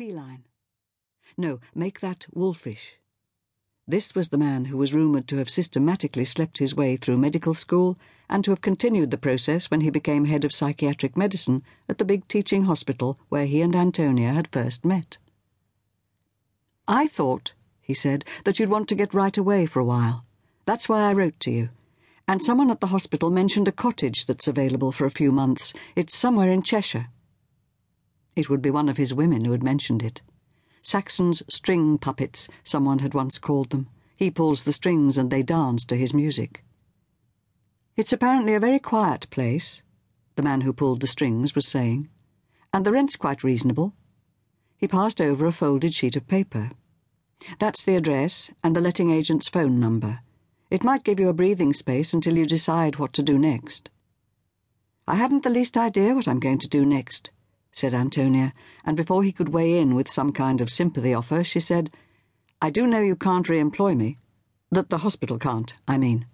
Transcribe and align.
feline. 0.00 0.44
No, 1.36 1.60
make 1.74 2.00
that 2.00 2.26
wolfish. 2.32 2.94
This 3.86 4.14
was 4.14 4.28
the 4.28 4.38
man 4.38 4.64
who 4.64 4.78
was 4.78 4.94
rumoured 4.94 5.28
to 5.28 5.36
have 5.36 5.50
systematically 5.50 6.24
slept 6.24 6.56
his 6.56 6.74
way 6.74 6.96
through 6.96 7.18
medical 7.18 7.52
school 7.52 7.98
and 8.26 8.42
to 8.42 8.50
have 8.50 8.62
continued 8.62 9.10
the 9.10 9.18
process 9.18 9.70
when 9.70 9.82
he 9.82 9.90
became 9.90 10.24
head 10.24 10.42
of 10.42 10.54
psychiatric 10.54 11.18
medicine 11.18 11.62
at 11.86 11.98
the 11.98 12.06
big 12.06 12.26
teaching 12.28 12.64
hospital 12.64 13.18
where 13.28 13.44
he 13.44 13.60
and 13.60 13.76
Antonia 13.76 14.32
had 14.32 14.48
first 14.50 14.86
met. 14.86 15.18
I 16.88 17.06
thought, 17.06 17.52
he 17.82 17.92
said, 17.92 18.24
that 18.44 18.58
you'd 18.58 18.70
want 18.70 18.88
to 18.88 18.94
get 18.94 19.12
right 19.12 19.36
away 19.36 19.66
for 19.66 19.80
a 19.80 19.84
while. 19.84 20.24
That's 20.64 20.88
why 20.88 21.10
I 21.10 21.12
wrote 21.12 21.38
to 21.40 21.50
you. 21.50 21.68
And 22.26 22.42
someone 22.42 22.70
at 22.70 22.80
the 22.80 22.86
hospital 22.86 23.28
mentioned 23.28 23.68
a 23.68 23.72
cottage 23.86 24.24
that's 24.24 24.48
available 24.48 24.92
for 24.92 25.04
a 25.04 25.10
few 25.10 25.30
months. 25.30 25.74
It's 25.94 26.16
somewhere 26.16 26.48
in 26.48 26.62
Cheshire. 26.62 27.08
It 28.36 28.48
would 28.48 28.62
be 28.62 28.70
one 28.70 28.88
of 28.88 28.96
his 28.96 29.14
women 29.14 29.44
who 29.44 29.52
had 29.52 29.62
mentioned 29.62 30.02
it. 30.02 30.22
Saxon's 30.82 31.42
string 31.48 31.98
puppets, 31.98 32.48
someone 32.64 33.00
had 33.00 33.14
once 33.14 33.38
called 33.38 33.70
them. 33.70 33.88
He 34.16 34.30
pulls 34.30 34.62
the 34.62 34.72
strings 34.72 35.18
and 35.18 35.30
they 35.30 35.42
dance 35.42 35.84
to 35.86 35.96
his 35.96 36.14
music. 36.14 36.64
It's 37.96 38.12
apparently 38.12 38.54
a 38.54 38.60
very 38.60 38.78
quiet 38.78 39.28
place, 39.30 39.82
the 40.36 40.42
man 40.42 40.62
who 40.62 40.72
pulled 40.72 41.00
the 41.00 41.06
strings 41.06 41.54
was 41.54 41.66
saying, 41.66 42.08
and 42.72 42.84
the 42.84 42.92
rent's 42.92 43.16
quite 43.16 43.44
reasonable. 43.44 43.94
He 44.78 44.88
passed 44.88 45.20
over 45.20 45.44
a 45.44 45.52
folded 45.52 45.92
sheet 45.92 46.16
of 46.16 46.26
paper. 46.26 46.70
That's 47.58 47.84
the 47.84 47.96
address 47.96 48.50
and 48.62 48.74
the 48.74 48.80
letting 48.80 49.10
agent's 49.10 49.48
phone 49.48 49.80
number. 49.80 50.20
It 50.70 50.84
might 50.84 51.04
give 51.04 51.18
you 51.18 51.28
a 51.28 51.34
breathing 51.34 51.72
space 51.72 52.14
until 52.14 52.38
you 52.38 52.46
decide 52.46 52.96
what 52.96 53.12
to 53.14 53.22
do 53.22 53.38
next. 53.38 53.90
I 55.06 55.16
haven't 55.16 55.42
the 55.42 55.50
least 55.50 55.76
idea 55.76 56.14
what 56.14 56.28
I'm 56.28 56.40
going 56.40 56.58
to 56.60 56.68
do 56.68 56.86
next, 56.86 57.30
said 57.80 57.94
Antonia, 57.94 58.52
and 58.84 58.94
before 58.94 59.22
he 59.22 59.32
could 59.32 59.48
weigh 59.48 59.78
in 59.78 59.94
with 59.94 60.10
some 60.10 60.32
kind 60.32 60.60
of 60.60 60.70
sympathy 60.70 61.14
offer, 61.14 61.42
she 61.42 61.60
said, 61.60 61.90
I 62.60 62.68
do 62.68 62.86
know 62.86 63.00
you 63.00 63.16
can't 63.16 63.48
re 63.48 63.58
employ 63.58 63.94
me. 63.94 64.18
That 64.70 64.90
the 64.90 64.98
hospital 64.98 65.38
can't, 65.38 65.72
I 65.88 65.96
mean. 65.96 66.26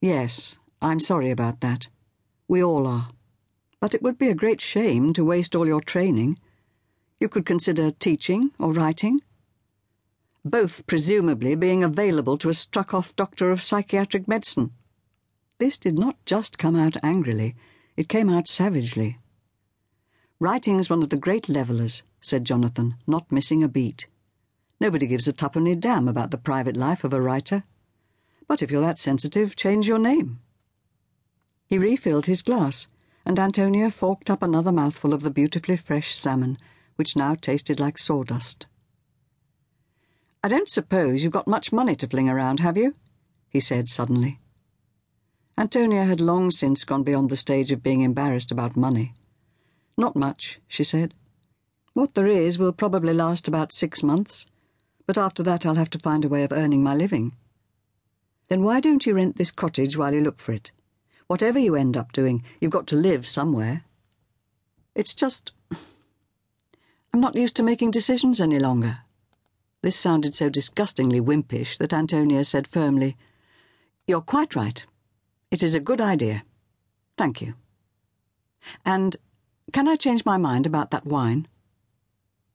Yes, 0.00 0.56
I'm 0.82 0.98
sorry 0.98 1.30
about 1.30 1.60
that. 1.60 1.86
We 2.48 2.64
all 2.64 2.88
are. 2.88 3.10
But 3.78 3.94
it 3.94 4.02
would 4.02 4.18
be 4.18 4.28
a 4.28 4.34
great 4.34 4.60
shame 4.60 5.12
to 5.12 5.24
waste 5.24 5.54
all 5.54 5.68
your 5.68 5.80
training. 5.80 6.36
You 7.20 7.28
could 7.28 7.46
consider 7.46 7.92
teaching 7.92 8.50
or 8.58 8.72
writing. 8.72 9.20
Both 10.44 10.84
presumably 10.88 11.54
being 11.54 11.84
available 11.84 12.36
to 12.38 12.50
a 12.50 12.54
struck 12.54 12.92
off 12.92 13.14
doctor 13.14 13.52
of 13.52 13.62
psychiatric 13.62 14.26
medicine. 14.26 14.72
This 15.58 15.78
did 15.78 15.96
not 15.96 16.16
just 16.26 16.58
come 16.58 16.74
out 16.74 16.96
angrily, 17.04 17.54
it 17.96 18.08
came 18.08 18.28
out 18.28 18.48
savagely. 18.48 19.18
Writing's 20.40 20.90
one 20.90 21.02
of 21.02 21.10
the 21.10 21.16
great 21.16 21.48
levellers, 21.48 22.02
said 22.20 22.44
Jonathan, 22.44 22.96
not 23.06 23.30
missing 23.30 23.62
a 23.62 23.68
beat. 23.68 24.08
Nobody 24.80 25.06
gives 25.06 25.28
a 25.28 25.32
tuppenny 25.32 25.76
damn 25.76 26.08
about 26.08 26.32
the 26.32 26.38
private 26.38 26.76
life 26.76 27.04
of 27.04 27.12
a 27.12 27.20
writer. 27.20 27.62
But 28.48 28.60
if 28.60 28.70
you're 28.70 28.80
that 28.80 28.98
sensitive, 28.98 29.54
change 29.54 29.86
your 29.86 29.98
name. 29.98 30.40
He 31.66 31.78
refilled 31.78 32.26
his 32.26 32.42
glass, 32.42 32.88
and 33.24 33.38
Antonia 33.38 33.90
forked 33.90 34.28
up 34.28 34.42
another 34.42 34.72
mouthful 34.72 35.14
of 35.14 35.22
the 35.22 35.30
beautifully 35.30 35.76
fresh 35.76 36.14
salmon, 36.14 36.58
which 36.96 37.16
now 37.16 37.34
tasted 37.34 37.78
like 37.78 37.96
sawdust. 37.96 38.66
I 40.42 40.48
don't 40.48 40.68
suppose 40.68 41.22
you've 41.22 41.32
got 41.32 41.46
much 41.46 41.72
money 41.72 41.94
to 41.96 42.08
fling 42.08 42.28
around, 42.28 42.60
have 42.60 42.76
you? 42.76 42.96
he 43.48 43.60
said 43.60 43.88
suddenly. 43.88 44.40
Antonia 45.56 46.04
had 46.04 46.20
long 46.20 46.50
since 46.50 46.84
gone 46.84 47.04
beyond 47.04 47.30
the 47.30 47.36
stage 47.36 47.70
of 47.70 47.82
being 47.82 48.00
embarrassed 48.00 48.50
about 48.50 48.76
money. 48.76 49.14
Not 49.96 50.16
much, 50.16 50.60
she 50.66 50.84
said. 50.84 51.14
What 51.92 52.14
there 52.14 52.26
is 52.26 52.58
will 52.58 52.72
probably 52.72 53.14
last 53.14 53.46
about 53.46 53.72
six 53.72 54.02
months, 54.02 54.46
but 55.06 55.16
after 55.16 55.42
that 55.44 55.64
I'll 55.64 55.76
have 55.76 55.90
to 55.90 55.98
find 55.98 56.24
a 56.24 56.28
way 56.28 56.42
of 56.42 56.52
earning 56.52 56.82
my 56.82 56.94
living. 56.94 57.32
Then 58.48 58.62
why 58.62 58.80
don't 58.80 59.06
you 59.06 59.14
rent 59.14 59.36
this 59.36 59.52
cottage 59.52 59.96
while 59.96 60.12
you 60.12 60.20
look 60.20 60.40
for 60.40 60.52
it? 60.52 60.72
Whatever 61.26 61.58
you 61.58 61.76
end 61.76 61.96
up 61.96 62.12
doing, 62.12 62.42
you've 62.60 62.72
got 62.72 62.86
to 62.88 62.96
live 62.96 63.26
somewhere. 63.26 63.84
It's 64.94 65.14
just. 65.14 65.52
I'm 67.12 67.20
not 67.20 67.36
used 67.36 67.56
to 67.56 67.62
making 67.62 67.92
decisions 67.92 68.40
any 68.40 68.58
longer. 68.58 68.98
This 69.82 69.96
sounded 69.96 70.34
so 70.34 70.48
disgustingly 70.48 71.20
wimpish 71.20 71.78
that 71.78 71.92
Antonia 71.92 72.44
said 72.44 72.66
firmly, 72.66 73.16
You're 74.06 74.20
quite 74.20 74.56
right. 74.56 74.84
It 75.50 75.62
is 75.62 75.74
a 75.74 75.80
good 75.80 76.00
idea. 76.00 76.42
Thank 77.16 77.40
you. 77.40 77.54
And 78.84 79.16
can 79.72 79.88
I 79.88 79.96
change 79.96 80.24
my 80.24 80.36
mind 80.36 80.66
about 80.66 80.90
that 80.90 81.06
wine? 81.06 81.48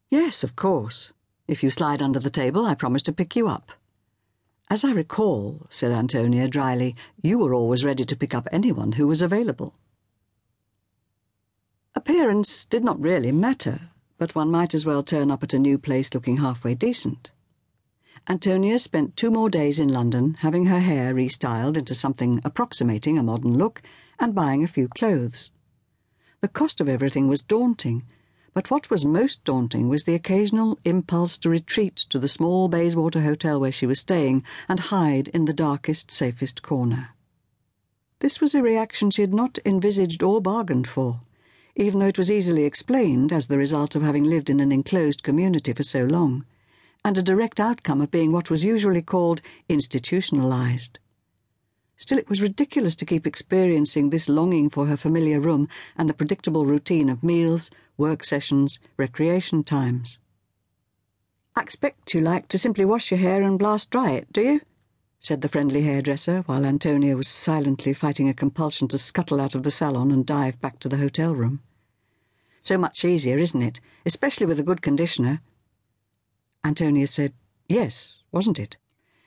Yes, 0.09 0.43
of 0.43 0.55
course. 0.55 1.11
If 1.47 1.63
you 1.63 1.69
slide 1.69 2.01
under 2.01 2.19
the 2.19 2.29
table, 2.29 2.65
I 2.65 2.75
promise 2.75 3.03
to 3.03 3.11
pick 3.11 3.35
you 3.35 3.47
up. 3.47 3.71
As 4.69 4.85
I 4.85 4.91
recall, 4.91 5.65
said 5.69 5.91
Antonia 5.91 6.47
dryly, 6.47 6.95
you 7.23 7.39
were 7.39 7.53
always 7.55 7.83
ready 7.83 8.05
to 8.05 8.15
pick 8.15 8.35
up 8.35 8.47
anyone 8.51 8.93
who 8.93 9.07
was 9.07 9.21
available. 9.21 9.73
Appearance 11.95 12.65
did 12.65 12.83
not 12.83 13.01
really 13.01 13.31
matter, 13.31 13.89
but 14.19 14.35
one 14.35 14.51
might 14.51 14.75
as 14.75 14.85
well 14.85 15.01
turn 15.01 15.31
up 15.31 15.41
at 15.41 15.53
a 15.53 15.59
new 15.59 15.77
place 15.79 16.13
looking 16.13 16.37
halfway 16.37 16.75
decent. 16.75 17.31
Antonia 18.27 18.77
spent 18.77 19.17
two 19.17 19.31
more 19.31 19.49
days 19.49 19.79
in 19.79 19.87
London 19.87 20.35
having 20.41 20.67
her 20.67 20.81
hair 20.81 21.15
restyled 21.15 21.75
into 21.75 21.95
something 21.95 22.39
approximating 22.45 23.17
a 23.17 23.23
modern 23.23 23.57
look 23.57 23.81
and 24.19 24.35
buying 24.35 24.63
a 24.63 24.67
few 24.67 24.87
clothes. 24.87 25.49
The 26.41 26.47
cost 26.47 26.79
of 26.79 26.87
everything 26.87 27.27
was 27.27 27.41
daunting, 27.41 28.03
but 28.53 28.71
what 28.71 28.89
was 28.89 29.03
most 29.03 29.43
daunting 29.43 29.89
was 29.89 30.05
the 30.05 30.15
occasional 30.15 30.79
impulse 30.85 31.37
to 31.39 31.49
retreat 31.49 31.97
to 32.09 32.17
the 32.17 32.29
small 32.29 32.69
Bayswater 32.69 33.21
hotel 33.21 33.59
where 33.59 33.73
she 33.73 33.85
was 33.85 33.99
staying 33.99 34.43
and 34.69 34.79
hide 34.79 35.27
in 35.29 35.45
the 35.45 35.53
darkest, 35.53 36.11
safest 36.11 36.61
corner. 36.61 37.09
This 38.19 38.39
was 38.39 38.55
a 38.55 38.61
reaction 38.61 39.11
she 39.11 39.21
had 39.21 39.33
not 39.33 39.59
envisaged 39.65 40.23
or 40.23 40.41
bargained 40.41 40.87
for, 40.87 41.19
even 41.75 41.99
though 41.99 42.07
it 42.07 42.17
was 42.17 42.31
easily 42.31 42.63
explained 42.63 43.33
as 43.33 43.47
the 43.47 43.57
result 43.57 43.95
of 43.95 44.01
having 44.01 44.23
lived 44.23 44.49
in 44.49 44.61
an 44.61 44.71
enclosed 44.71 45.23
community 45.23 45.73
for 45.73 45.83
so 45.83 46.05
long, 46.05 46.45
and 47.03 47.17
a 47.17 47.23
direct 47.23 47.59
outcome 47.59 47.99
of 47.99 48.11
being 48.11 48.31
what 48.31 48.49
was 48.49 48.63
usually 48.63 49.01
called 49.01 49.41
institutionalized. 49.67 50.99
Still, 51.99 52.17
it 52.17 52.29
was 52.29 52.41
ridiculous 52.41 52.95
to 52.95 53.05
keep 53.05 53.27
experiencing 53.27 54.09
this 54.09 54.29
longing 54.29 54.69
for 54.69 54.87
her 54.87 54.95
familiar 54.95 55.39
room 55.39 55.67
and 55.97 56.09
the 56.09 56.13
predictable 56.13 56.65
routine 56.65 57.09
of 57.09 57.21
meals, 57.21 57.69
work 57.97 58.23
sessions, 58.23 58.79
recreation 58.95 59.65
times. 59.65 60.17
I 61.57 61.61
expect 61.61 62.13
you 62.13 62.21
like 62.21 62.47
to 62.47 62.57
simply 62.57 62.85
wash 62.85 63.11
your 63.11 63.19
hair 63.19 63.43
and 63.43 63.59
blast 63.59 63.91
dry 63.91 64.11
it, 64.11 64.31
do 64.31 64.41
you? 64.41 64.61
said 65.19 65.41
the 65.41 65.49
friendly 65.49 65.81
hairdresser, 65.81 66.43
while 66.45 66.65
Antonia 66.65 67.17
was 67.17 67.27
silently 67.27 67.91
fighting 67.91 68.29
a 68.29 68.33
compulsion 68.33 68.87
to 68.87 68.97
scuttle 68.97 69.41
out 69.41 69.53
of 69.53 69.63
the 69.63 69.71
salon 69.71 70.09
and 70.09 70.25
dive 70.25 70.59
back 70.61 70.79
to 70.79 70.87
the 70.87 70.97
hotel 70.97 71.35
room. 71.35 71.61
So 72.61 72.77
much 72.77 73.03
easier, 73.03 73.37
isn't 73.37 73.61
it? 73.61 73.81
Especially 74.05 74.45
with 74.45 74.59
a 74.59 74.63
good 74.63 74.81
conditioner. 74.81 75.41
Antonia 76.63 77.07
said, 77.07 77.33
Yes, 77.67 78.19
wasn't 78.31 78.57
it? 78.57 78.77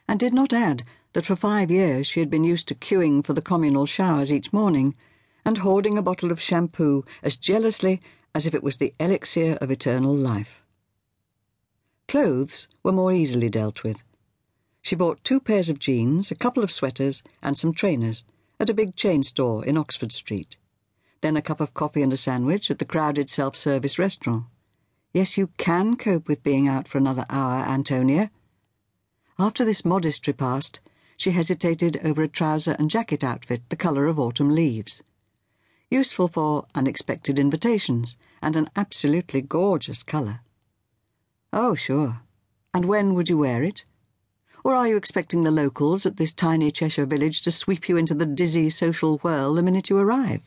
And 0.09 0.19
did 0.19 0.33
not 0.33 0.55
add, 0.55 0.85
that 1.13 1.27
for 1.27 1.37
five 1.37 1.71
years 1.71 2.07
she 2.07 2.21
had 2.21 2.31
been 2.31 2.45
used 2.45 2.69
to 2.69 2.75
queuing 2.75 3.25
for 3.25 3.33
the 3.33 3.43
communal 3.43 3.87
showers 3.87 4.33
each 4.33 4.53
morning 4.53 4.95
and 5.45 5.59
hoarding 5.59 5.99
a 5.99 6.03
bottle 6.03 6.31
of 6.31 6.41
shampoo 6.41 7.05
as 7.23 7.37
jealously 7.37 8.01
as 8.35 8.47
if 8.47 8.55
it 8.55 8.63
was 8.63 8.79
the 8.79 8.95
elixir 8.99 9.59
of 9.61 9.71
eternal 9.71 10.15
life. 10.15 10.63
Clothes 12.09 12.69
were 12.83 12.93
more 12.93 13.13
easily 13.13 13.49
dealt 13.49 13.83
with. 13.83 14.03
She 14.83 14.97
bought 14.97 15.23
two 15.23 15.41
pairs 15.41 15.69
of 15.69 15.79
jeans, 15.79 16.31
a 16.31 16.35
couple 16.35 16.63
of 16.63 16.73
sweaters, 16.73 17.23
and 17.43 17.57
some 17.57 17.73
trainers 17.73 18.25
at 18.59 18.71
a 18.71 18.75
big 18.75 18.97
chain 18.97 19.23
store 19.23 19.65
in 19.65 19.77
Oxford 19.77 20.13
Street. 20.13 20.57
Then 21.21 21.37
a 21.37 21.43
cup 21.43 21.61
of 21.61 21.75
coffee 21.75 22.03
and 22.03 22.13
a 22.13 22.17
sandwich 22.17 22.71
at 22.71 22.79
the 22.79 22.85
crowded 22.85 23.31
self 23.31 23.57
service 23.57 23.99
restaurant. 23.99 24.45
Yes, 25.13 25.37
you 25.37 25.49
can 25.57 25.97
cope 25.97 26.27
with 26.27 26.43
being 26.43 26.69
out 26.69 26.89
for 26.89 26.99
another 26.99 27.25
hour, 27.29 27.65
Antonia. 27.65 28.31
After 29.39 29.65
this 29.65 29.85
modest 29.85 30.27
repast, 30.27 30.81
she 31.17 31.31
hesitated 31.31 32.01
over 32.05 32.23
a 32.23 32.29
trouser 32.29 32.77
and 32.79 32.91
jacket 32.91 33.23
outfit 33.23 33.63
the 33.69 33.77
colour 33.77 34.07
of 34.07 34.19
autumn 34.19 34.55
leaves. 34.55 35.03
Useful 35.91 36.29
for 36.29 36.67
unexpected 36.75 37.39
invitations, 37.39 38.17
and 38.41 38.57
an 38.57 38.69
absolutely 38.75 39.43
gorgeous 39.43 40.03
colour. 40.03 40.41
Oh, 41.53 41.75
sure. 41.75 42.21
And 42.73 42.87
when 42.87 43.15
would 43.15 43.29
you 43.29 43.37
wear 43.39 43.63
it? 43.63 43.85
Or 44.65 44.75
are 44.75 44.89
you 44.89 44.97
expecting 44.97 45.43
the 45.43 45.51
locals 45.51 46.07
at 46.07 46.17
this 46.17 46.33
tiny 46.33 46.71
Cheshire 46.71 47.05
village 47.05 47.43
to 47.43 47.53
sweep 47.53 47.89
you 47.89 47.97
into 47.97 48.15
the 48.15 48.27
dizzy 48.27 48.71
social 48.71 49.19
whirl 49.19 49.55
the 49.55 49.63
minute 49.63 49.91
you 49.91 49.99
arrive? 49.99 50.41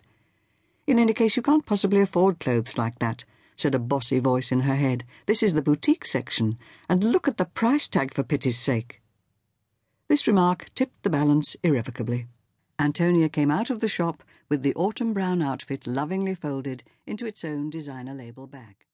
In 0.87 0.97
any 0.99 1.13
case, 1.13 1.35
you 1.35 1.43
can't 1.43 1.65
possibly 1.65 1.99
afford 1.99 2.39
clothes 2.39 2.77
like 2.77 2.99
that, 2.99 3.23
said 3.55 3.75
a 3.75 3.79
bossy 3.79 4.19
voice 4.19 4.51
in 4.51 4.61
her 4.61 4.75
head. 4.75 5.03
This 5.25 5.43
is 5.43 5.53
the 5.53 5.61
boutique 5.61 6.05
section, 6.05 6.57
and 6.89 7.03
look 7.03 7.27
at 7.27 7.37
the 7.37 7.45
price 7.45 7.87
tag 7.87 8.13
for 8.13 8.23
pity's 8.23 8.57
sake. 8.57 9.01
This 10.15 10.27
remark 10.27 10.73
tipped 10.75 11.03
the 11.03 11.09
balance 11.09 11.57
irrevocably. 11.61 12.27
Antonia 12.79 13.27
came 13.27 13.51
out 13.51 13.69
of 13.69 13.81
the 13.81 13.89
shop 13.89 14.23
with 14.47 14.63
the 14.63 14.73
autumn 14.75 15.11
brown 15.11 15.41
outfit 15.41 15.85
lovingly 15.85 16.33
folded 16.33 16.83
into 17.05 17.25
its 17.25 17.43
own 17.43 17.69
designer 17.69 18.13
label 18.13 18.47
bag. 18.47 18.84